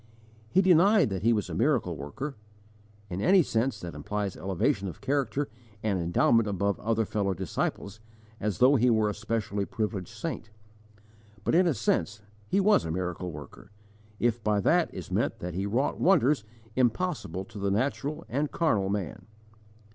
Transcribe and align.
He 0.49 0.63
denied 0.63 1.11
that 1.11 1.21
he 1.21 1.31
was 1.31 1.47
a 1.47 1.53
miracle 1.53 1.95
worker, 1.95 2.35
in 3.07 3.21
any 3.21 3.43
sense 3.43 3.79
that 3.81 3.93
implies 3.93 4.35
elevation 4.35 4.87
of 4.87 4.99
character 4.99 5.47
and 5.83 5.99
endowment 5.99 6.47
above 6.47 6.79
other 6.79 7.05
fellow 7.05 7.35
disciples, 7.35 7.99
as 8.39 8.57
though 8.57 8.77
he 8.77 8.89
were 8.89 9.09
a 9.11 9.13
specially 9.13 9.63
privileged 9.63 10.15
saint; 10.17 10.49
but 11.43 11.53
in 11.53 11.67
a 11.67 11.75
sense 11.75 12.23
he 12.47 12.59
was 12.59 12.83
a 12.83 12.89
miracle 12.89 13.31
worker, 13.31 13.69
if 14.19 14.43
by 14.43 14.59
that 14.59 14.91
is 14.91 15.11
meant 15.11 15.37
that 15.37 15.53
he 15.53 15.67
wrought 15.67 15.99
wonders 15.99 16.43
impossible 16.75 17.45
to 17.45 17.59
the 17.59 17.69
natural 17.69 18.25
and 18.27 18.51
carnal 18.51 18.89
man. 18.89 19.27